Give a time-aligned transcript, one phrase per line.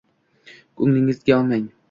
[0.81, 1.71] Ko‘nglingizga olmang.